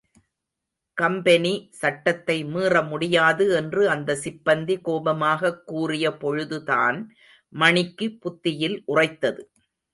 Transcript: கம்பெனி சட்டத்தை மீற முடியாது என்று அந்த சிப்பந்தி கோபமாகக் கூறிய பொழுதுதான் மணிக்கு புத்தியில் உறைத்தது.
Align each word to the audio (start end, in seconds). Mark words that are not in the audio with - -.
கம்பெனி 0.97 1.69
சட்டத்தை 1.71 2.45
மீற 2.45 2.81
முடியாது 2.81 3.51
என்று 3.51 3.89
அந்த 3.89 4.17
சிப்பந்தி 4.23 4.81
கோபமாகக் 4.81 5.67
கூறிய 5.67 6.17
பொழுதுதான் 6.17 7.15
மணிக்கு 7.49 8.17
புத்தியில் 8.19 8.83
உறைத்தது. 8.87 9.51